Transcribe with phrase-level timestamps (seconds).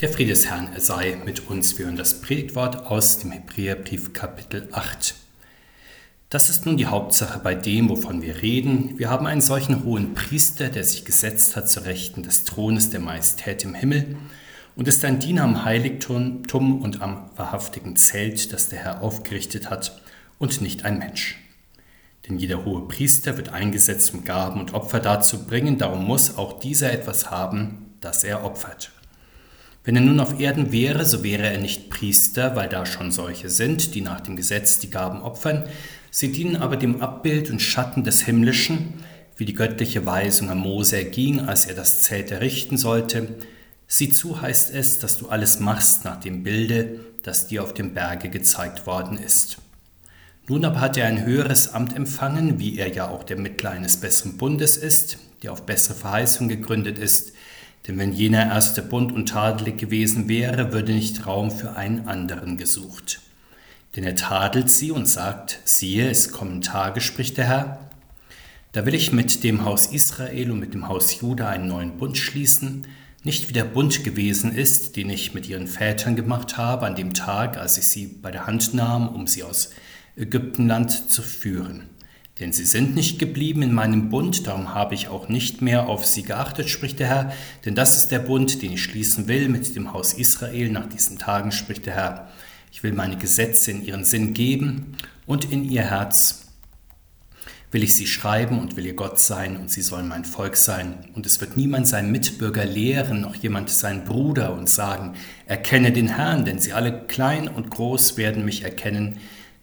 [0.00, 1.78] Der Friede des Herrn sei mit uns.
[1.78, 5.14] Wir hören das Predigtwort aus dem Hebräerbrief Kapitel 8.
[6.30, 8.98] Das ist nun die Hauptsache bei dem, wovon wir reden.
[8.98, 12.98] Wir haben einen solchen hohen Priester, der sich gesetzt hat zu Rechten des Thrones der
[12.98, 14.16] Majestät im Himmel
[14.74, 16.42] und ist ein Diener am Heiligtum
[16.82, 20.02] und am wahrhaftigen Zelt, das der Herr aufgerichtet hat,
[20.40, 21.38] und nicht ein Mensch.
[22.28, 26.92] Denn jeder hohe Priester wird eingesetzt, um Gaben und Opfer darzubringen, darum muss auch dieser
[26.92, 28.90] etwas haben, das er opfert.
[29.84, 33.50] Wenn er nun auf Erden wäre, so wäre er nicht Priester, weil da schon solche
[33.50, 35.64] sind, die nach dem Gesetz die Gaben opfern.
[36.10, 38.94] Sie dienen aber dem Abbild und Schatten des Himmlischen,
[39.36, 43.28] wie die göttliche Weisung am Mose erging, als er das Zelt errichten sollte.
[43.86, 47.92] Sieh zu heißt es, dass du alles machst nach dem Bilde, das dir auf dem
[47.92, 49.58] Berge gezeigt worden ist.
[50.48, 53.98] Nun aber hat er ein höheres Amt empfangen, wie er ja auch der Mittler eines
[53.98, 57.33] besseren Bundes ist, der auf bessere Verheißung gegründet ist,
[57.86, 63.20] denn wenn jener erste Bund untadelig gewesen wäre, würde nicht Raum für einen anderen gesucht.
[63.94, 67.90] Denn er tadelt sie und sagt, siehe, es kommen Tage, spricht der Herr,
[68.72, 72.18] da will ich mit dem Haus Israel und mit dem Haus Juda einen neuen Bund
[72.18, 72.86] schließen,
[73.22, 77.14] nicht wie der Bund gewesen ist, den ich mit ihren Vätern gemacht habe an dem
[77.14, 79.70] Tag, als ich sie bei der Hand nahm, um sie aus
[80.16, 81.93] Ägyptenland zu führen
[82.40, 86.04] denn sie sind nicht geblieben in meinem Bund, darum habe ich auch nicht mehr auf
[86.04, 87.32] sie geachtet, spricht der Herr,
[87.64, 91.18] denn das ist der Bund, den ich schließen will mit dem Haus Israel nach diesen
[91.18, 92.28] Tagen, spricht der Herr.
[92.72, 96.40] Ich will meine Gesetze in ihren Sinn geben und in ihr Herz
[97.70, 101.06] will ich sie schreiben und will ihr Gott sein und sie sollen mein Volk sein.
[101.14, 105.14] Und es wird niemand seinen Mitbürger lehren, noch jemand seinen Bruder und sagen,
[105.46, 109.18] erkenne den Herrn, denn sie alle klein und groß werden mich erkennen,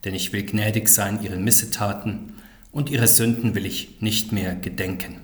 [0.05, 2.33] denn ich will gnädig sein ihren Missetaten
[2.71, 5.19] und ihre Sünden will ich nicht mehr gedenken.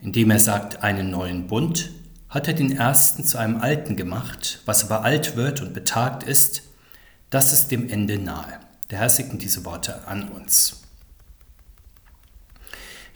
[0.00, 1.90] Indem er sagt einen neuen Bund,
[2.28, 6.62] hat er den ersten zu einem alten gemacht, was aber alt wird und betagt ist,
[7.30, 8.60] das ist dem Ende nahe.
[8.90, 10.82] Der Herr segne diese Worte an uns.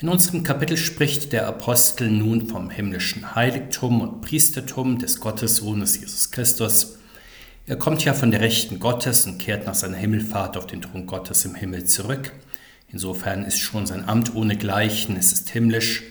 [0.00, 6.30] In unserem Kapitel spricht der Apostel nun vom himmlischen Heiligtum und Priestertum des Gottessohnes Jesus
[6.30, 6.96] Christus.
[7.66, 11.06] Er kommt ja von der Rechten Gottes und kehrt nach seiner Himmelfahrt auf den Thron
[11.06, 12.32] Gottes im Himmel zurück.
[12.92, 16.02] Insofern ist schon sein Amt ohne Gleichen, es ist himmlisch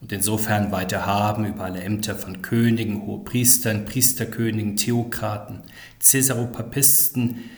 [0.00, 5.62] und insofern weiter haben über alle Ämter von Königen, Hohepriestern, Priesterkönigen, Theokraten,
[6.00, 7.50] Cäsaropapisten,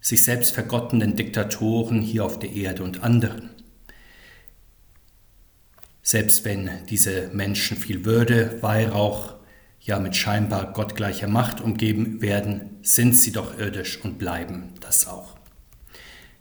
[0.00, 3.50] sich selbst vergottenden Diktatoren hier auf der Erde und anderen.
[6.02, 9.34] Selbst wenn diese Menschen viel Würde, Weihrauch,
[9.80, 15.36] ja mit scheinbar gottgleicher Macht umgeben werden, sind sie doch irdisch und bleiben das auch.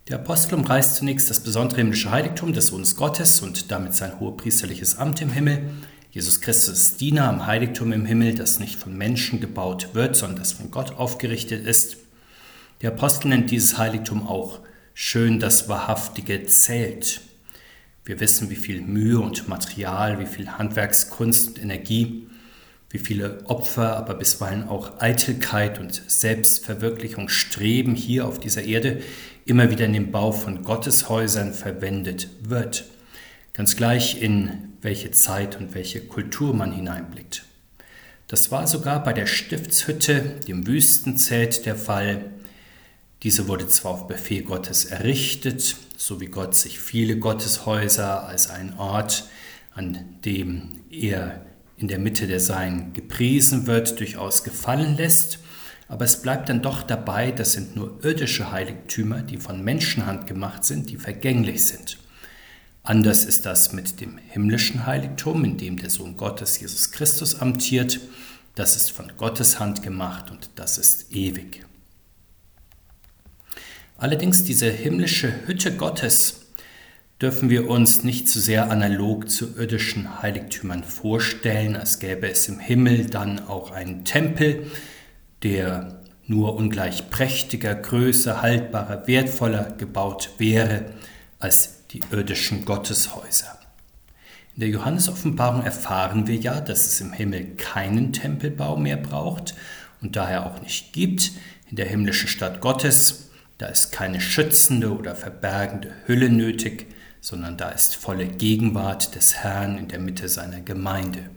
[0.10, 4.98] Der Apostel umreißt zunächst das besondere himmlische Heiligtum des Sohnes Gottes und damit sein hohepriesterliches
[4.98, 5.64] Amt im Himmel.
[6.12, 10.40] Jesus Christus ist Diener am Heiligtum im Himmel, das nicht von Menschen gebaut wird, sondern
[10.40, 11.96] das von Gott aufgerichtet ist.
[12.82, 14.60] Der Apostel nennt dieses Heiligtum auch
[14.94, 17.22] schön das wahrhaftige Zelt.
[18.04, 22.28] Wir wissen, wie viel Mühe und Material, wie viel Handwerkskunst und Energie,
[22.90, 29.02] wie viele Opfer, aber bisweilen auch Eitelkeit und Selbstverwirklichung streben hier auf dieser Erde
[29.46, 32.86] immer wieder in den Bau von Gotteshäusern verwendet wird.
[33.54, 37.46] Ganz gleich in welche Zeit und welche Kultur man hineinblickt.
[38.28, 42.26] Das war sogar bei der Stiftshütte, dem Wüstenzelt, der Fall.
[43.22, 48.74] Diese wurde zwar auf Befehl Gottes errichtet, so wie Gott sich viele Gotteshäuser als einen
[48.74, 49.28] Ort,
[49.76, 51.46] an dem er
[51.78, 55.40] in der Mitte der Sein gepriesen wird, durchaus gefallen lässt.
[55.94, 60.66] Aber es bleibt dann doch dabei, das sind nur irdische Heiligtümer, die von Menschenhand gemacht
[60.66, 62.00] sind, die vergänglich sind.
[62.82, 68.00] Anders ist das mit dem himmlischen Heiligtum, in dem der Sohn Gottes Jesus Christus amtiert.
[68.56, 71.64] Das ist von Gottes Hand gemacht und das ist ewig.
[73.96, 76.48] Allerdings diese himmlische Hütte Gottes
[77.22, 82.58] dürfen wir uns nicht zu sehr analog zu irdischen Heiligtümern vorstellen, als gäbe es im
[82.58, 84.72] Himmel dann auch einen Tempel,
[85.44, 90.86] der nur ungleich prächtiger, größer, haltbarer, wertvoller gebaut wäre
[91.40, 93.60] als die irdischen Gotteshäuser.
[94.56, 99.56] In der Johannesoffenbarung erfahren wir ja, dass es im Himmel keinen Tempelbau mehr braucht
[100.02, 101.32] und daher auch nicht gibt.
[101.70, 106.88] In der himmlischen Stadt Gottes, da ist keine schützende oder verbergende Hülle nötig,
[107.20, 111.30] sondern da ist volle Gegenwart des Herrn in der Mitte seiner Gemeinde.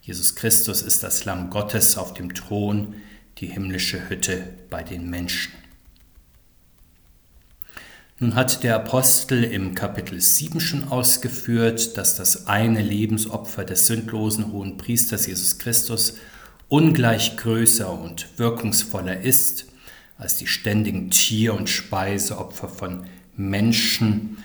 [0.00, 2.94] Jesus Christus ist das Lamm Gottes auf dem Thron,
[3.38, 5.52] die himmlische Hütte bei den Menschen.
[8.18, 14.52] Nun hat der Apostel im Kapitel 7 schon ausgeführt, dass das eine Lebensopfer des sündlosen
[14.52, 16.14] hohen Priesters Jesus Christus
[16.68, 19.66] ungleich größer und wirkungsvoller ist
[20.16, 23.04] als die ständigen Tier- und Speiseopfer von
[23.36, 24.38] Menschen,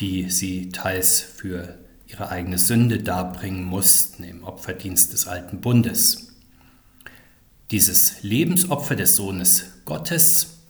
[0.00, 1.78] die sie teils für
[2.08, 6.23] ihre eigene Sünde darbringen mussten im Opferdienst des alten Bundes.
[7.74, 10.60] Dieses Lebensopfer des Sohnes Gottes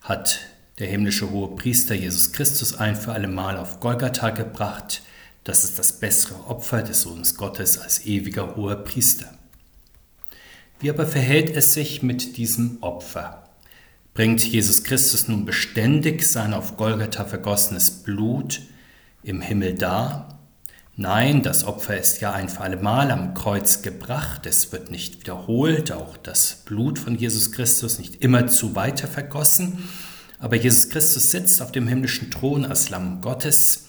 [0.00, 0.40] hat
[0.78, 5.02] der himmlische hohe Priester Jesus Christus ein für alle Mal auf Golgatha gebracht.
[5.44, 9.36] Das ist das bessere Opfer des Sohnes Gottes als ewiger hoher Priester.
[10.80, 13.44] Wie aber verhält es sich mit diesem Opfer?
[14.14, 18.62] Bringt Jesus Christus nun beständig sein auf Golgatha vergossenes Blut
[19.22, 20.33] im Himmel dar?
[20.96, 25.90] Nein, das Opfer ist ja ein für allemal am Kreuz gebracht, es wird nicht wiederholt,
[25.90, 29.88] auch das Blut von Jesus Christus nicht immerzu weiter vergossen,
[30.38, 33.86] aber Jesus Christus sitzt auf dem himmlischen Thron als Lamm Gottes,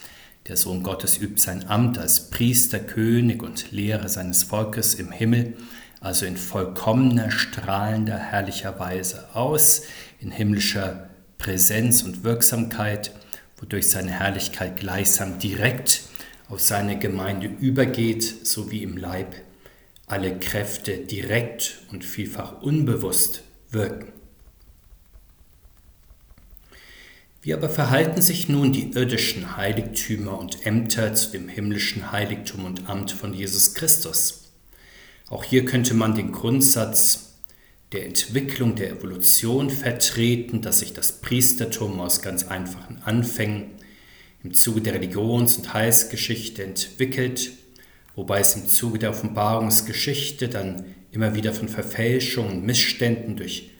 [0.48, 5.54] der Sohn Gottes übt sein Amt als Priester, König und Lehrer seines Volkes im Himmel,
[6.02, 9.84] also in vollkommener, strahlender, herrlicher Weise aus,
[10.20, 11.08] in himmlischer
[11.38, 13.12] Präsenz und Wirksamkeit,
[13.58, 16.02] wodurch seine Herrlichkeit gleichsam direkt
[16.50, 19.36] auf seine Gemeinde übergeht, so wie im Leib
[20.08, 24.12] alle Kräfte direkt und vielfach unbewusst wirken.
[27.42, 32.90] Wie aber verhalten sich nun die irdischen Heiligtümer und Ämter zu dem himmlischen Heiligtum und
[32.90, 34.52] Amt von Jesus Christus?
[35.30, 37.36] Auch hier könnte man den Grundsatz
[37.92, 43.75] der Entwicklung der Evolution vertreten, dass sich das Priestertum aus ganz einfachen Anfängen
[44.46, 47.50] im Zuge der Religions- und Heilsgeschichte entwickelt,
[48.16, 53.72] wobei es im Zuge der Offenbarungsgeschichte dann immer wieder von Verfälschungen und Missständen durch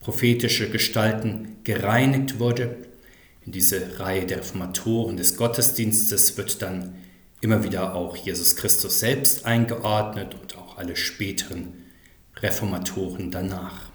[0.00, 2.78] prophetische Gestalten gereinigt wurde.
[3.46, 6.96] In diese Reihe der Reformatoren des Gottesdienstes wird dann
[7.40, 11.84] immer wieder auch Jesus Christus selbst eingeordnet und auch alle späteren
[12.42, 13.92] Reformatoren danach.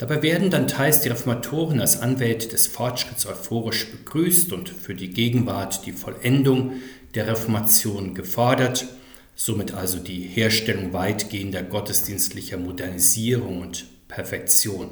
[0.00, 5.10] Dabei werden dann teils die Reformatoren als Anwälte des Fortschritts euphorisch begrüßt und für die
[5.10, 6.72] Gegenwart die Vollendung
[7.14, 8.86] der Reformation gefordert,
[9.34, 14.88] somit also die Herstellung weitgehender gottesdienstlicher Modernisierung und Perfektion.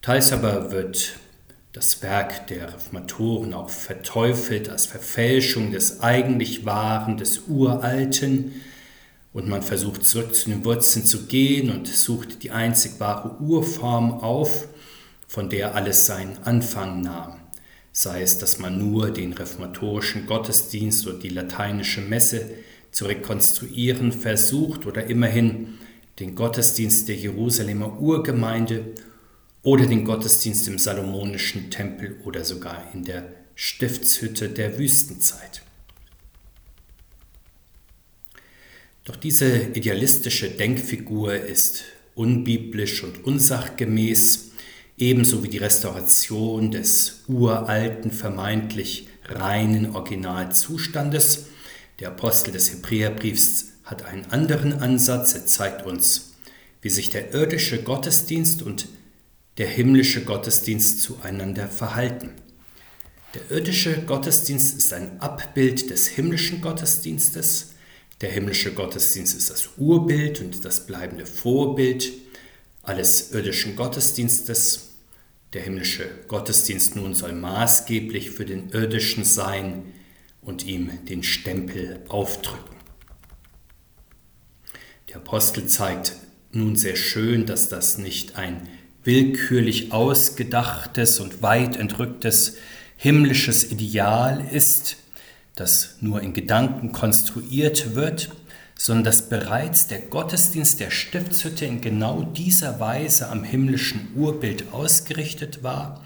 [0.00, 1.16] Teils aber wird
[1.72, 8.52] das Werk der Reformatoren auch verteufelt als Verfälschung des eigentlich Wahren, des Uralten,
[9.36, 14.12] und man versucht zurück zu den Wurzeln zu gehen und sucht die einzig wahre Urform
[14.12, 14.66] auf,
[15.28, 17.38] von der alles seinen Anfang nahm.
[17.92, 22.48] Sei es, dass man nur den reformatorischen Gottesdienst oder die lateinische Messe
[22.92, 25.74] zu rekonstruieren versucht oder immerhin
[26.18, 28.86] den Gottesdienst der Jerusalemer Urgemeinde
[29.62, 35.60] oder den Gottesdienst im Salomonischen Tempel oder sogar in der Stiftshütte der Wüstenzeit.
[39.06, 41.84] Doch diese idealistische Denkfigur ist
[42.16, 44.50] unbiblisch und unsachgemäß,
[44.98, 51.46] ebenso wie die Restauration des uralten, vermeintlich reinen Originalzustandes.
[52.00, 55.34] Der Apostel des Hebräerbriefs hat einen anderen Ansatz.
[55.34, 56.32] Er zeigt uns,
[56.82, 58.88] wie sich der irdische Gottesdienst und
[59.58, 62.32] der himmlische Gottesdienst zueinander verhalten.
[63.34, 67.75] Der irdische Gottesdienst ist ein Abbild des himmlischen Gottesdienstes.
[68.22, 72.12] Der himmlische Gottesdienst ist das Urbild und das bleibende Vorbild
[72.82, 74.94] alles irdischen Gottesdienstes.
[75.52, 79.92] Der himmlische Gottesdienst nun soll maßgeblich für den irdischen sein
[80.40, 82.76] und ihm den Stempel aufdrücken.
[85.08, 86.12] Der Apostel zeigt
[86.52, 88.68] nun sehr schön, dass das nicht ein
[89.04, 92.56] willkürlich ausgedachtes und weit entrücktes
[92.96, 94.96] himmlisches Ideal ist,
[95.56, 98.30] das nur in Gedanken konstruiert wird,
[98.78, 105.62] sondern dass bereits der Gottesdienst der Stiftshütte in genau dieser Weise am himmlischen Urbild ausgerichtet
[105.62, 106.04] war.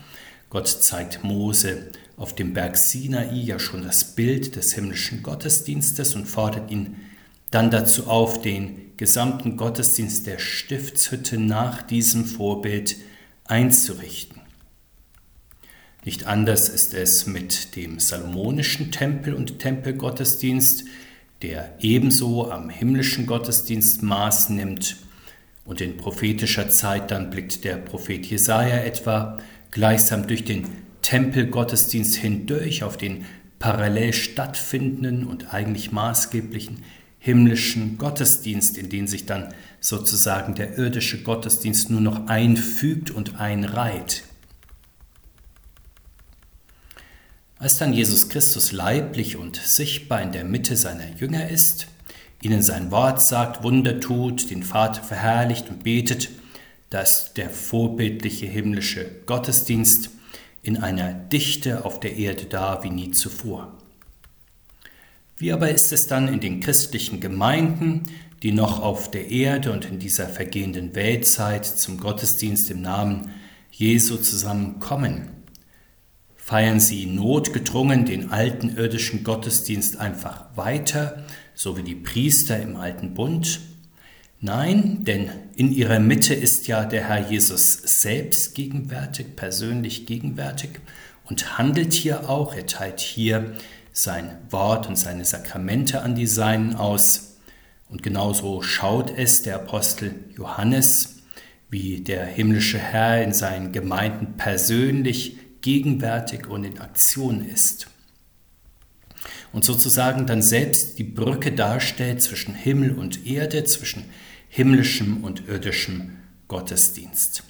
[0.49, 6.27] Gott zeigt Mose auf dem Berg Sinai ja schon das Bild des himmlischen Gottesdienstes und
[6.27, 6.97] fordert ihn
[7.51, 12.97] dann dazu auf, den gesamten Gottesdienst der Stiftshütte nach diesem Vorbild
[13.47, 14.40] einzurichten.
[16.05, 20.85] Nicht anders ist es mit dem salomonischen Tempel und Tempelgottesdienst,
[21.43, 24.97] der ebenso am himmlischen Gottesdienst Maß nimmt.
[25.65, 29.39] Und in prophetischer Zeit dann blickt der Prophet Jesaja etwa
[29.71, 30.65] gleichsam durch den
[31.03, 33.27] Tempelgottesdienst hindurch auf den
[33.59, 36.83] parallel stattfindenden und eigentlich maßgeblichen
[37.19, 44.25] himmlischen Gottesdienst, in den sich dann sozusagen der irdische Gottesdienst nur noch einfügt und einreiht.
[47.61, 51.89] Als dann Jesus Christus leiblich und sichtbar in der Mitte seiner Jünger ist,
[52.41, 56.31] ihnen sein Wort sagt, Wunder tut, den Vater verherrlicht und betet,
[56.89, 60.09] dass der vorbildliche himmlische Gottesdienst
[60.63, 63.77] in einer Dichte auf der Erde da wie nie zuvor.
[65.37, 68.07] Wie aber ist es dann in den christlichen Gemeinden,
[68.43, 73.33] die noch auf der Erde und in dieser vergehenden Weltzeit zum Gottesdienst im Namen
[73.71, 75.40] Jesu zusammenkommen?
[76.51, 81.23] Feiern sie notgedrungen den alten irdischen Gottesdienst einfach weiter,
[81.55, 83.61] so wie die Priester im alten Bund?
[84.41, 90.71] Nein, denn in ihrer Mitte ist ja der Herr Jesus selbst gegenwärtig, persönlich gegenwärtig
[91.23, 93.53] und handelt hier auch, er teilt hier
[93.93, 97.37] sein Wort und seine Sakramente an die Seinen aus.
[97.89, 101.19] Und genauso schaut es der Apostel Johannes,
[101.71, 107.89] wie der himmlische Herr in seinen Gemeinden persönlich gegenwärtig und in Aktion ist.
[109.53, 114.05] Und sozusagen dann selbst die Brücke darstellt zwischen Himmel und Erde, zwischen
[114.49, 116.17] himmlischem und irdischem
[116.49, 117.45] Gottesdienst,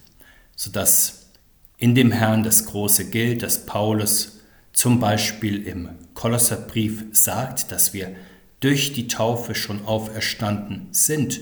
[0.56, 1.30] sodass
[1.78, 4.40] in dem Herrn das große gilt, dass Paulus
[4.72, 8.14] zum Beispiel im Kolosserbrief sagt, dass wir
[8.60, 11.40] durch die Taufe schon auferstanden sind,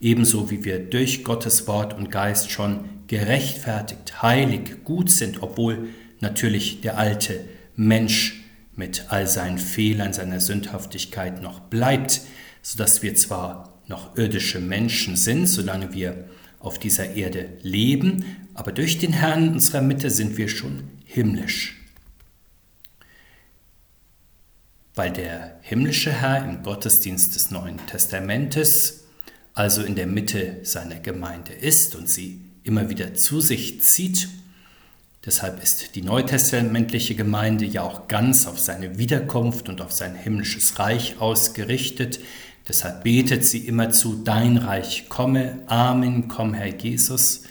[0.00, 5.88] ebenso wie wir durch Gottes Wort und Geist schon gerechtfertigt, heilig, gut sind, obwohl
[6.20, 7.44] natürlich der alte
[7.76, 8.42] Mensch
[8.76, 12.20] mit all seinen Fehlern, seiner Sündhaftigkeit noch bleibt,
[12.62, 16.28] sodass wir zwar noch irdische Menschen sind, solange wir
[16.60, 21.76] auf dieser Erde leben, aber durch den Herrn in unserer Mitte sind wir schon himmlisch.
[24.94, 29.04] Weil der himmlische Herr im Gottesdienst des Neuen Testamentes,
[29.54, 34.28] also in der Mitte seiner Gemeinde ist und sie immer wieder zu sich zieht,
[35.24, 40.78] Deshalb ist die neutestamentliche Gemeinde ja auch ganz auf seine Wiederkunft und auf sein himmlisches
[40.78, 42.20] Reich ausgerichtet,
[42.68, 47.44] Deshalb betet sie immer zu, dein Reich komme, Amen, komm Herr Jesus.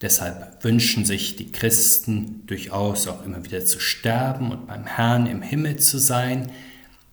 [0.00, 5.42] Deshalb wünschen sich die Christen durchaus auch immer wieder zu sterben und beim Herrn im
[5.42, 6.50] Himmel zu sein,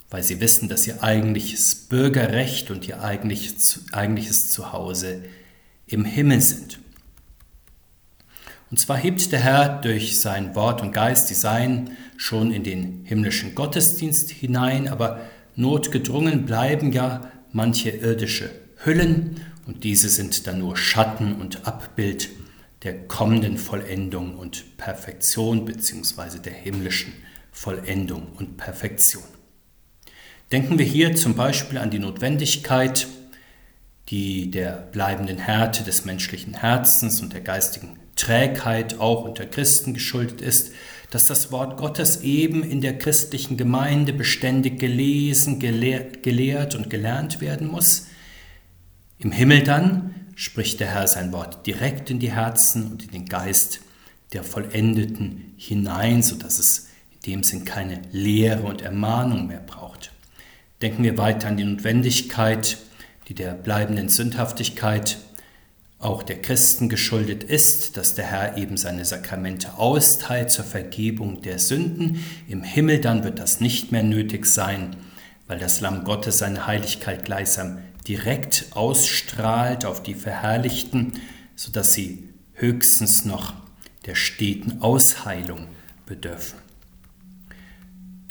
[0.10, 5.22] weil sie wissen, dass ihr eigentliches Bürgerrecht und ihr eigentliches, eigentliches Zuhause
[5.86, 6.80] im Himmel sind.
[8.72, 13.04] Und zwar hebt der Herr durch sein Wort und Geist die Sein schon in den
[13.06, 15.22] himmlischen Gottesdienst hinein, aber
[15.56, 18.52] Notgedrungen bleiben ja manche irdische
[18.84, 22.30] Hüllen und diese sind dann nur Schatten und Abbild
[22.84, 26.40] der kommenden Vollendung und Perfektion bzw.
[26.40, 27.14] der himmlischen
[27.52, 29.24] Vollendung und Perfektion.
[30.52, 33.08] Denken wir hier zum Beispiel an die Notwendigkeit,
[34.08, 40.42] die der bleibenden Härte des menschlichen Herzens und der geistigen Trägheit auch unter Christen geschuldet
[40.42, 40.74] ist,
[41.10, 47.42] dass das Wort Gottes eben in der christlichen Gemeinde beständig gelesen, gelehrt, gelehrt und gelernt
[47.42, 48.08] werden muss.
[49.18, 53.26] Im Himmel dann spricht der Herr sein Wort direkt in die Herzen und in den
[53.26, 53.82] Geist
[54.34, 60.12] der Vollendeten hinein, sodass es in dem Sinn keine Lehre und Ermahnung mehr braucht.
[60.82, 62.78] Denken wir weiter an die Notwendigkeit,
[63.28, 65.18] die der bleibenden Sündhaftigkeit
[66.00, 71.60] auch der Christen geschuldet ist, dass der Herr eben seine Sakramente austeilt zur Vergebung der
[71.60, 72.24] Sünden.
[72.48, 74.96] Im Himmel dann wird das nicht mehr nötig sein,
[75.48, 81.14] weil das Lamm Gottes seine Heiligkeit gleichsam direkt ausstrahlt auf die Verherrlichten,
[81.56, 83.54] sodass sie höchstens noch
[84.06, 85.68] der steten Ausheilung
[86.06, 86.60] bedürfen.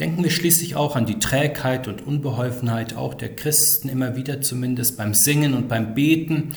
[0.00, 4.96] Denken wir schließlich auch an die Trägheit und Unbeholfenheit auch der Christen immer wieder zumindest
[4.96, 6.54] beim Singen und beim Beten,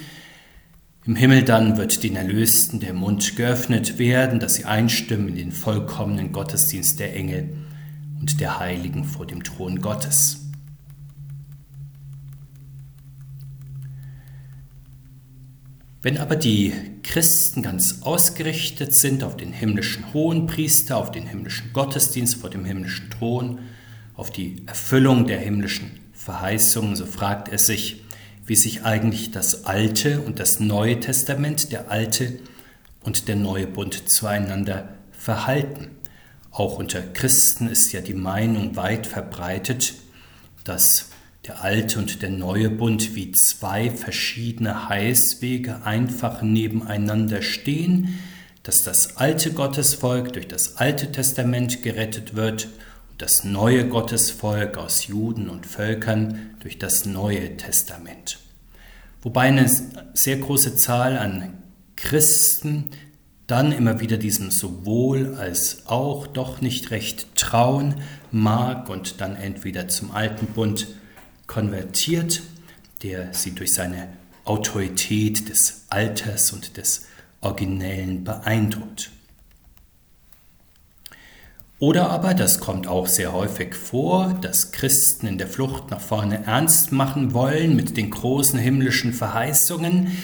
[1.06, 5.52] im Himmel dann wird den Erlösten der Mund geöffnet werden, dass sie einstimmen in den
[5.52, 7.50] vollkommenen Gottesdienst der Engel
[8.20, 10.38] und der Heiligen vor dem Thron Gottes.
[16.04, 22.36] Wenn aber die Christen ganz ausgerichtet sind auf den himmlischen Hohenpriester, auf den himmlischen Gottesdienst
[22.36, 23.60] vor dem himmlischen Thron,
[24.16, 28.01] auf die Erfüllung der himmlischen Verheißungen, so fragt er sich,
[28.52, 32.38] wie sich eigentlich das Alte und das Neue Testament, der Alte
[33.02, 35.92] und der Neue Bund zueinander verhalten.
[36.52, 39.94] Auch unter Christen ist ja die Meinung weit verbreitet,
[40.66, 41.12] dass
[41.48, 48.20] der alte und der neue Bund wie zwei verschiedene Heilswege einfach nebeneinander stehen,
[48.64, 52.68] dass das alte Gottesvolk durch das alte Testament gerettet wird
[53.22, 58.40] das neue Gottesvolk aus Juden und Völkern durch das Neue Testament.
[59.22, 59.70] Wobei eine
[60.14, 61.58] sehr große Zahl an
[61.96, 62.90] Christen
[63.48, 67.96] dann immer wieder diesem sowohl als auch doch nicht recht trauen
[68.32, 70.88] mag und dann entweder zum alten Bund
[71.48, 72.42] konvertiert
[73.04, 74.10] der sie durch seine
[74.46, 77.08] Autorität des Alters und des
[77.42, 79.12] Originellen beeindruckt.
[81.82, 86.46] Oder aber, das kommt auch sehr häufig vor, dass Christen in der Flucht nach vorne
[86.46, 90.16] ernst machen wollen mit den großen himmlischen Verheißungen,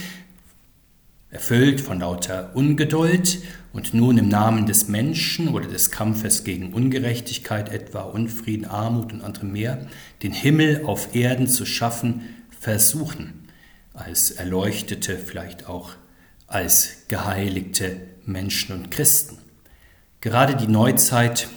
[1.31, 3.39] erfüllt von lauter Ungeduld
[3.73, 9.23] und nun im Namen des Menschen oder des Kampfes gegen Ungerechtigkeit, etwa Unfrieden, Armut und
[9.23, 9.87] andere mehr,
[10.21, 12.21] den Himmel auf Erden zu schaffen,
[12.59, 13.49] versuchen,
[13.95, 15.93] als Erleuchtete, vielleicht auch
[16.45, 19.36] als geheiligte Menschen und Christen.
[20.19, 21.47] Gerade die Neuzeit,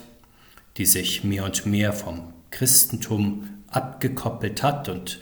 [0.77, 5.21] die sich mehr und mehr vom Christentum abgekoppelt hat und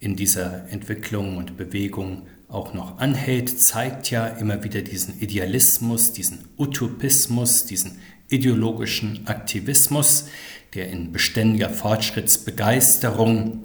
[0.00, 6.46] in dieser Entwicklung und Bewegung auch noch anhält, zeigt ja immer wieder diesen Idealismus, diesen
[6.58, 7.98] Utopismus, diesen
[8.28, 10.26] ideologischen Aktivismus,
[10.74, 13.64] der in beständiger Fortschrittsbegeisterung,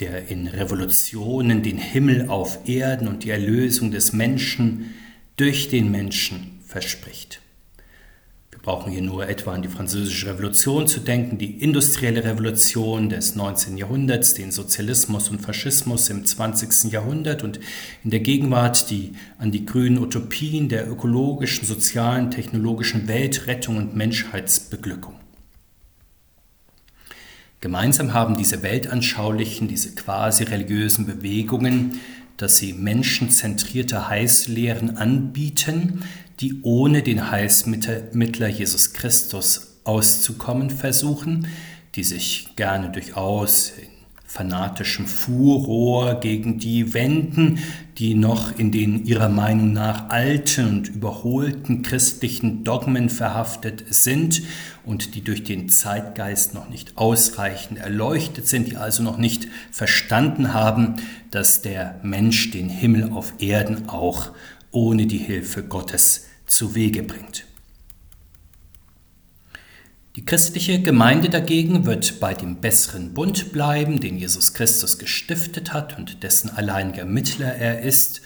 [0.00, 4.94] der in Revolutionen den Himmel auf Erden und die Erlösung des Menschen
[5.36, 7.40] durch den Menschen verspricht.
[8.68, 13.34] Wir brauchen hier nur etwa an die Französische Revolution zu denken, die industrielle Revolution des
[13.34, 13.78] 19.
[13.78, 16.92] Jahrhunderts, den Sozialismus und Faschismus im 20.
[16.92, 17.60] Jahrhundert und
[18.04, 25.14] in der Gegenwart die, an die grünen Utopien der ökologischen, sozialen, technologischen Weltrettung und Menschheitsbeglückung.
[27.60, 32.00] Gemeinsam haben diese weltanschaulichen, diese quasi religiösen Bewegungen,
[32.36, 36.04] dass sie menschenzentrierte Heißlehren anbieten,
[36.40, 41.48] die ohne den Heilsmittler Jesus Christus auszukommen versuchen,
[41.94, 43.88] die sich gerne durchaus in
[44.28, 47.60] fanatischem Furor gegen die wenden,
[47.96, 54.42] die noch in den ihrer Meinung nach alten und überholten christlichen Dogmen verhaftet sind
[54.84, 60.52] und die durch den Zeitgeist noch nicht ausreichend erleuchtet sind, die also noch nicht verstanden
[60.52, 60.96] haben,
[61.30, 64.30] dass der Mensch den Himmel auf Erden auch
[64.70, 67.44] ohne die Hilfe Gottes zu Wege bringt.
[70.16, 75.96] Die christliche Gemeinde dagegen wird bei dem besseren Bund bleiben, den Jesus Christus gestiftet hat
[75.96, 78.22] und dessen alleiniger Mittler er ist,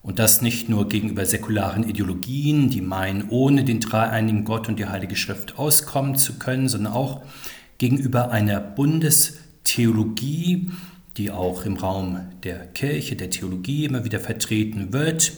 [0.00, 4.86] und das nicht nur gegenüber säkularen Ideologien, die meinen, ohne den dreieinigen Gott und die
[4.86, 7.22] Heilige Schrift auskommen zu können, sondern auch
[7.76, 10.70] gegenüber einer Bundestheologie,
[11.18, 15.32] die auch im Raum der Kirche, der Theologie immer wieder vertreten wird,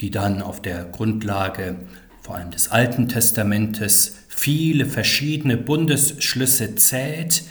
[0.00, 1.76] die dann auf der Grundlage
[2.22, 7.44] vor allem des Alten Testamentes viele verschiedene Bundesschlüsse zählt,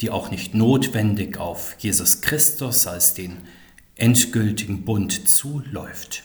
[0.00, 3.38] die auch nicht notwendig auf Jesus Christus als den
[3.96, 6.24] endgültigen Bund zuläuft.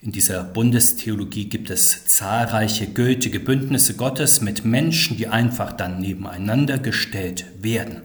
[0.00, 6.78] In dieser Bundestheologie gibt es zahlreiche gültige Bündnisse Gottes mit Menschen, die einfach dann nebeneinander
[6.78, 8.02] gestellt werden.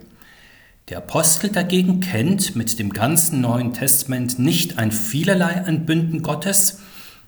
[0.90, 6.80] Der Apostel dagegen kennt mit dem ganzen Neuen Testament nicht ein vielerlei an Bünden Gottes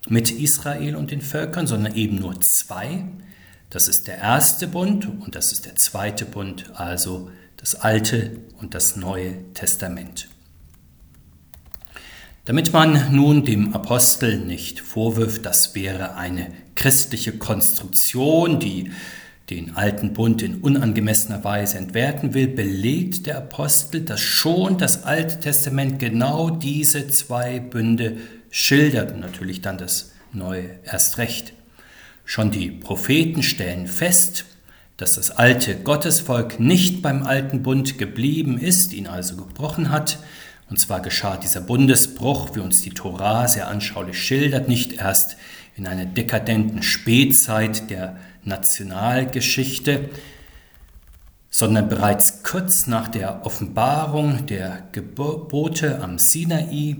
[0.09, 3.05] mit Israel und den Völkern, sondern eben nur zwei.
[3.69, 8.75] Das ist der erste Bund und das ist der zweite Bund, also das Alte und
[8.75, 10.27] das Neue Testament.
[12.45, 18.91] Damit man nun dem Apostel nicht vorwirft, das wäre eine christliche Konstruktion, die
[19.49, 25.39] den alten Bund in unangemessener Weise entwerten will, belegt der Apostel, dass schon das Alte
[25.39, 28.17] Testament genau diese zwei Bünde
[28.49, 31.53] schildert natürlich dann das Neue erst recht.
[32.25, 34.45] Schon die Propheten stellen fest,
[34.97, 40.19] dass das alte Gottesvolk nicht beim alten Bund geblieben ist, ihn also gebrochen hat.
[40.69, 45.35] Und zwar geschah dieser Bundesbruch, wie uns die Torah sehr anschaulich schildert, nicht erst
[45.75, 50.09] in einer dekadenten Spätzeit der Nationalgeschichte,
[51.49, 56.97] sondern bereits kurz nach der Offenbarung der Gebote am Sinai,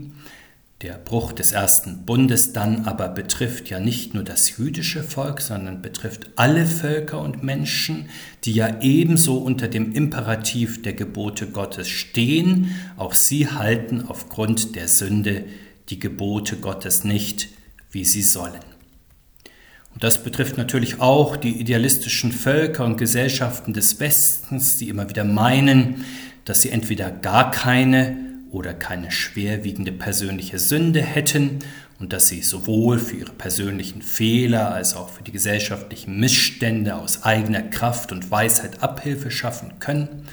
[0.82, 5.80] der Bruch des ersten Bundes dann aber betrifft ja nicht nur das jüdische Volk, sondern
[5.80, 8.10] betrifft alle Völker und Menschen,
[8.44, 12.74] die ja ebenso unter dem Imperativ der Gebote Gottes stehen.
[12.96, 15.46] Auch sie halten aufgrund der Sünde
[15.88, 17.48] die Gebote Gottes nicht,
[17.94, 18.60] wie sie sollen.
[19.94, 25.24] Und das betrifft natürlich auch die idealistischen Völker und Gesellschaften des Westens, die immer wieder
[25.24, 26.04] meinen,
[26.44, 28.16] dass sie entweder gar keine
[28.50, 31.60] oder keine schwerwiegende persönliche Sünde hätten
[32.00, 37.22] und dass sie sowohl für ihre persönlichen Fehler als auch für die gesellschaftlichen Missstände aus
[37.22, 40.26] eigener Kraft und Weisheit Abhilfe schaffen können,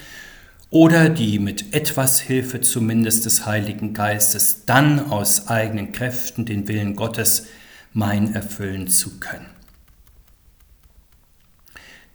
[0.71, 6.95] oder die mit etwas Hilfe zumindest des Heiligen Geistes dann aus eigenen Kräften den Willen
[6.95, 7.45] Gottes
[7.93, 9.47] mein erfüllen zu können.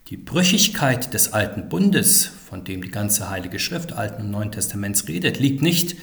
[0.09, 5.07] Die Brüchigkeit des alten Bundes, von dem die ganze Heilige Schrift Alten und Neuen Testaments
[5.07, 5.95] redet, liegt nicht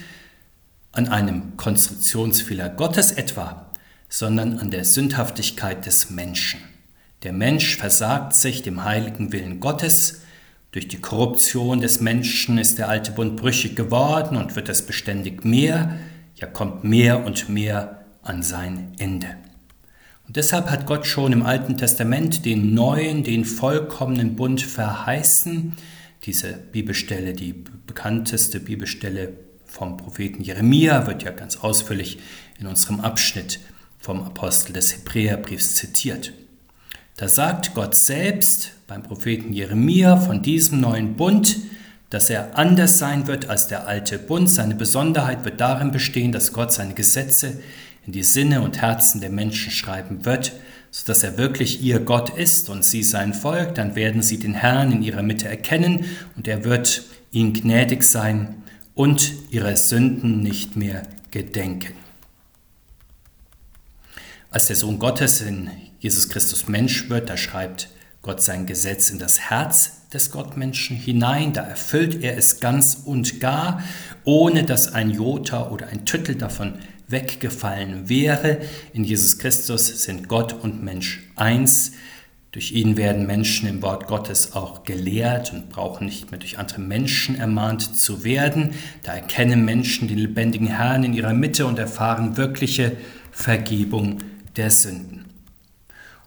[0.93, 3.73] an einem Konstruktionsfehler Gottes etwa,
[4.09, 6.61] sondern an der Sündhaftigkeit des Menschen.
[7.25, 10.21] Der Mensch versagt sich dem heiligen Willen Gottes.
[10.75, 15.45] Durch die Korruption des Menschen ist der alte Bund brüchig geworden und wird es beständig
[15.45, 16.01] mehr,
[16.35, 19.29] ja kommt mehr und mehr an sein Ende.
[20.27, 25.75] Und deshalb hat Gott schon im Alten Testament den neuen, den vollkommenen Bund verheißen.
[26.25, 27.53] Diese Bibelstelle, die
[27.87, 29.35] bekannteste Bibelstelle
[29.67, 32.19] vom Propheten Jeremia, wird ja ganz ausführlich
[32.59, 33.61] in unserem Abschnitt
[34.01, 36.33] vom Apostel des Hebräerbriefs zitiert.
[37.17, 41.57] Da sagt Gott selbst beim Propheten Jeremia von diesem neuen Bund,
[42.11, 44.51] dass er anders sein wird als der alte Bund.
[44.51, 47.61] Seine Besonderheit wird darin bestehen, dass Gott seine Gesetze
[48.07, 50.53] in die Sinne und Herzen der Menschen schreiben wird,
[50.90, 53.75] sodass er wirklich ihr Gott ist und sie sein Volk.
[53.75, 56.05] Dann werden sie den Herrn in ihrer Mitte erkennen
[56.37, 58.62] und er wird ihnen gnädig sein
[58.94, 61.94] und ihre Sünden nicht mehr gedenken.
[64.51, 67.88] Als der Sohn Gottes in Jesus Christus Mensch wird, da schreibt
[68.25, 73.39] Gott sein Gesetz in das Herz des Gottmenschen hinein, da erfüllt er es ganz und
[73.39, 73.85] gar,
[74.25, 76.75] ohne dass ein Jota oder ein Tüttel davon
[77.07, 78.63] weggefallen wäre.
[78.95, 81.93] In Jesus Christus sind Gott und Mensch eins.
[82.51, 86.81] Durch ihn werden Menschen im Wort Gottes auch gelehrt und brauchen nicht mehr durch andere
[86.81, 88.71] Menschen ermahnt zu werden.
[89.03, 92.97] Da erkennen Menschen den lebendigen Herrn in ihrer Mitte und erfahren wirkliche
[93.33, 94.21] Vergebung
[94.57, 95.24] der Sünden.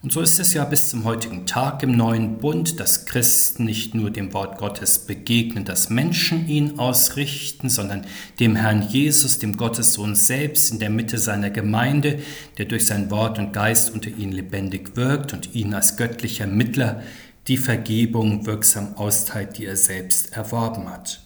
[0.08, 3.93] Und so ist es ja bis zum heutigen Tag im neuen Bund, dass Christen nicht
[3.93, 8.06] nur dem Wort Gottes begegnen, dass Menschen ihn ausrichten, sondern
[8.39, 12.20] dem Herrn Jesus, dem Gottessohn selbst in der Mitte seiner Gemeinde,
[12.58, 17.04] der durch sein Wort und Geist unter ihnen lebendig wirkt und ihnen als göttlicher Mittler
[17.50, 21.22] die Vergebung wirksam austeilt, die er selbst erworben hat.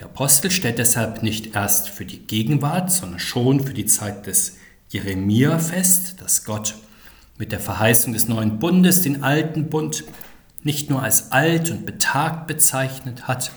[0.00, 4.56] Der Apostel stellt deshalb nicht erst für die Gegenwart, sondern schon für die Zeit des
[4.92, 6.74] Jeremia fest, dass Gott
[7.38, 10.04] mit der Verheißung des neuen Bundes den alten Bund
[10.62, 13.52] nicht nur als alt und betagt bezeichnet hat,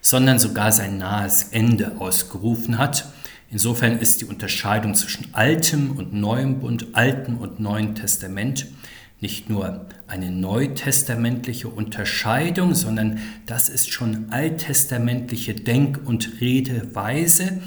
[0.00, 3.12] sondern sogar sein nahes Ende ausgerufen hat.
[3.50, 8.66] Insofern ist die Unterscheidung zwischen altem und neuem Bund, altem und neuen Testament
[9.20, 17.60] nicht nur eine neutestamentliche Unterscheidung, sondern das ist schon alttestamentliche Denk- und Redeweise.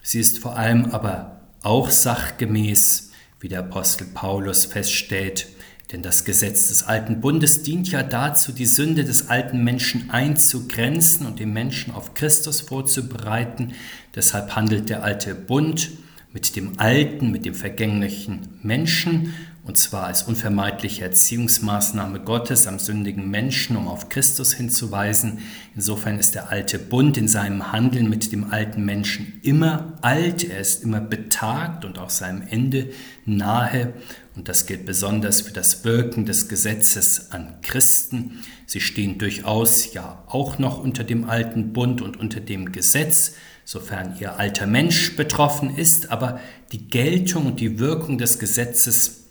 [0.00, 1.33] Sie ist vor allem aber
[1.64, 5.48] auch sachgemäß, wie der Apostel Paulus feststellt,
[5.92, 11.26] denn das Gesetz des alten Bundes dient ja dazu, die Sünde des alten Menschen einzugrenzen
[11.26, 13.74] und den Menschen auf Christus vorzubereiten.
[14.14, 15.90] Deshalb handelt der alte Bund
[16.32, 19.34] mit dem alten, mit dem vergänglichen Menschen
[19.66, 25.38] und zwar als unvermeidliche Erziehungsmaßnahme Gottes am sündigen Menschen, um auf Christus hinzuweisen.
[25.74, 30.60] Insofern ist der alte Bund in seinem Handeln mit dem alten Menschen immer alt, er
[30.60, 32.90] ist immer betagt und auch seinem Ende
[33.24, 33.94] nahe.
[34.36, 38.42] Und das gilt besonders für das Wirken des Gesetzes an Christen.
[38.66, 43.32] Sie stehen durchaus ja auch noch unter dem alten Bund und unter dem Gesetz,
[43.64, 46.38] sofern ihr alter Mensch betroffen ist, aber
[46.72, 49.23] die Geltung und die Wirkung des Gesetzes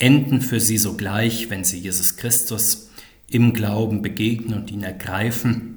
[0.00, 2.90] enden für sie sogleich, wenn sie Jesus Christus
[3.28, 5.76] im Glauben begegnen und ihn ergreifen.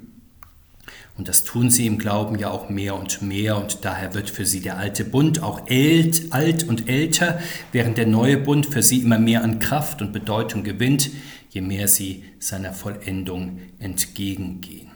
[1.16, 4.44] Und das tun sie im Glauben ja auch mehr und mehr und daher wird für
[4.44, 7.38] sie der alte Bund auch alt, alt und älter,
[7.70, 11.10] während der neue Bund für sie immer mehr an Kraft und Bedeutung gewinnt,
[11.50, 14.90] je mehr sie seiner Vollendung entgegengehen.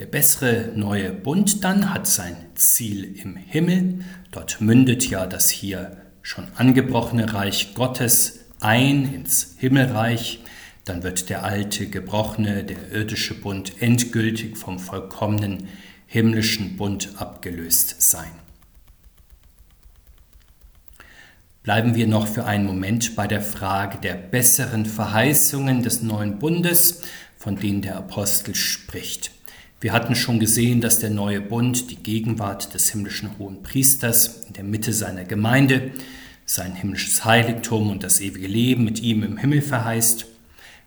[0.00, 4.04] Der bessere neue Bund dann hat sein Ziel im Himmel.
[4.32, 5.96] Dort mündet ja das hier
[6.28, 10.40] schon angebrochene Reich Gottes ein ins Himmelreich,
[10.84, 15.68] dann wird der alte, gebrochene, der irdische Bund endgültig vom vollkommenen
[16.06, 18.30] himmlischen Bund abgelöst sein.
[21.62, 27.04] Bleiben wir noch für einen Moment bei der Frage der besseren Verheißungen des neuen Bundes,
[27.38, 29.30] von denen der Apostel spricht.
[29.80, 34.52] Wir hatten schon gesehen, dass der neue Bund die Gegenwart des himmlischen Hohen Priesters in
[34.54, 35.92] der Mitte seiner Gemeinde,
[36.48, 40.26] sein himmlisches Heiligtum und das ewige Leben mit ihm im Himmel verheißt,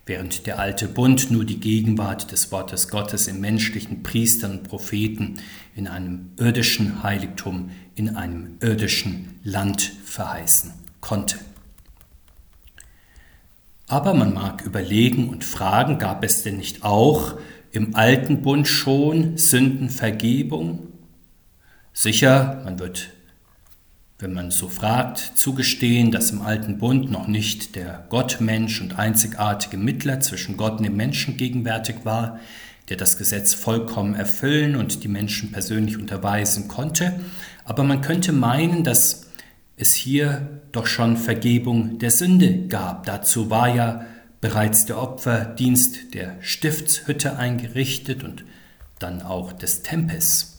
[0.06, 5.38] während der alte Bund nur die Gegenwart des Wortes Gottes im menschlichen Priestern und Propheten
[5.76, 11.38] in einem irdischen Heiligtum, in einem irdischen Land verheißen konnte.
[13.86, 17.38] Aber man mag überlegen und fragen, gab es denn nicht auch
[17.70, 20.88] im alten Bund schon Sündenvergebung?
[21.92, 23.10] Sicher, man wird
[24.22, 29.76] wenn man so fragt, zugestehen, dass im alten Bund noch nicht der Gottmensch und einzigartige
[29.76, 32.38] Mittler zwischen Gott und dem Menschen gegenwärtig war,
[32.88, 37.20] der das Gesetz vollkommen erfüllen und die Menschen persönlich unterweisen konnte.
[37.64, 39.26] Aber man könnte meinen, dass
[39.76, 43.06] es hier doch schon Vergebung der Sünde gab.
[43.06, 44.06] Dazu war ja
[44.40, 48.44] bereits der Opferdienst der Stiftshütte eingerichtet und
[49.00, 50.51] dann auch des Tempels.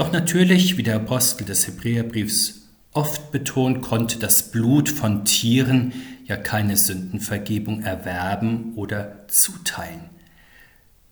[0.00, 5.92] Doch natürlich, wie der Apostel des Hebräerbriefs oft betont, konnte das Blut von Tieren
[6.24, 10.08] ja keine Sündenvergebung erwerben oder zuteilen.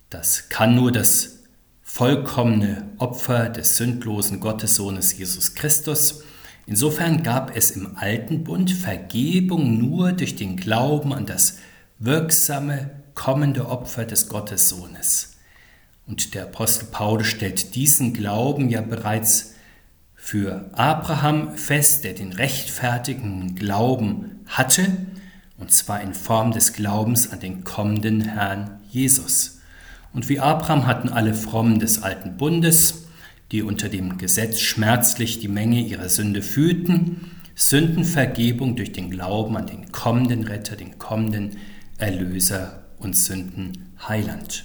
[0.09, 1.41] Das kann nur das
[1.83, 6.23] vollkommene Opfer des sündlosen Gottessohnes Jesus Christus.
[6.67, 11.59] Insofern gab es im alten Bund Vergebung nur durch den Glauben an das
[11.99, 15.38] wirksame kommende Opfer des Gottessohnes.
[16.09, 19.55] Und der Apostel Paulus stellt diesen Glauben ja bereits
[20.15, 24.97] für Abraham fest, der den rechtfertigen Glauben hatte,
[25.59, 29.61] und zwar in Form des Glaubens an den kommenden Herrn Jesus.
[30.15, 33.07] Und wie Abraham hatten alle Frommen des alten Bundes,
[33.53, 39.67] die unter dem Gesetz schmerzlich die Menge ihrer Sünde fühlten, Sündenvergebung durch den Glauben an
[39.67, 41.57] den kommenden Retter, den kommenden
[41.99, 44.65] Erlöser und Sündenheiland.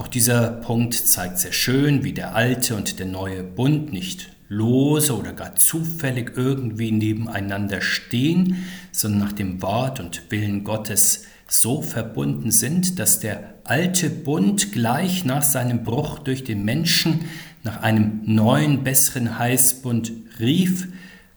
[0.00, 5.14] Auch dieser Punkt zeigt sehr schön, wie der alte und der neue Bund nicht lose
[5.14, 12.50] oder gar zufällig irgendwie nebeneinander stehen, sondern nach dem Wort und Willen Gottes so verbunden
[12.50, 17.26] sind, dass der alte Bund gleich nach seinem Bruch durch den Menschen
[17.62, 20.88] nach einem neuen, besseren Heißbund rief,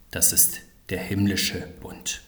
[0.09, 2.21] das ist der himmlische Bund.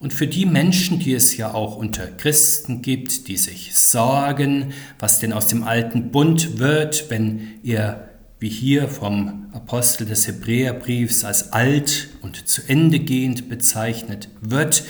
[0.00, 5.18] Und für die Menschen, die es ja auch unter Christen gibt, die sich sorgen, was
[5.18, 8.08] denn aus dem alten Bund wird, wenn ihr,
[8.38, 14.84] wie hier vom Apostel des Hebräerbriefs, als alt und zu Ende gehend bezeichnet wird,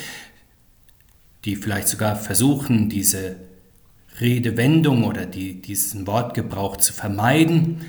[1.47, 3.37] die vielleicht sogar versuchen, diese
[4.21, 7.81] Redewendung oder die, diesen Wortgebrauch zu vermeiden,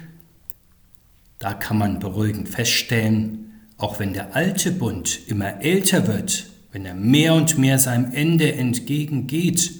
[1.38, 6.94] da kann man beruhigend feststellen, auch wenn der alte Bund immer älter wird, wenn er
[6.94, 9.72] mehr und mehr seinem Ende entgegengeht,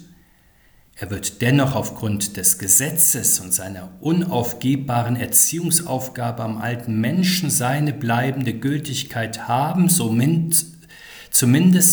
[0.96, 8.54] er wird dennoch aufgrund des Gesetzes und seiner unaufgebbaren Erziehungsaufgabe am alten Menschen seine bleibende
[8.54, 10.76] Gültigkeit haben, zumindest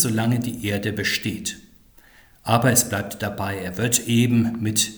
[0.00, 1.58] solange die Erde besteht.
[2.42, 4.90] Aber es bleibt dabei, er wird eben mit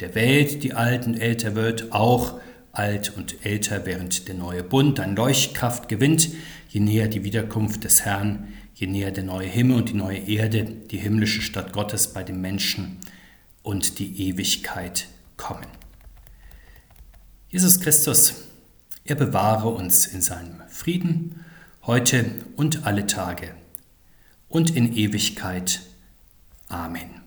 [0.00, 2.38] der Welt, die alt und älter wird, auch
[2.72, 6.28] alt und älter, während der neue Bund an Leuchtkraft gewinnt,
[6.68, 10.64] je näher die Wiederkunft des Herrn je näher der neue Himmel und die neue Erde,
[10.64, 12.98] die himmlische Stadt Gottes bei den Menschen
[13.62, 15.66] und die Ewigkeit kommen.
[17.48, 18.34] Jesus Christus,
[19.04, 21.44] er bewahre uns in seinem Frieden,
[21.86, 22.24] heute
[22.56, 23.54] und alle Tage
[24.48, 25.82] und in Ewigkeit.
[26.68, 27.23] Amen.